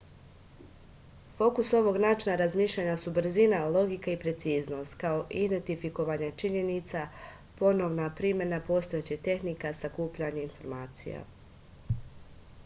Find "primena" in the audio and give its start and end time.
8.21-8.61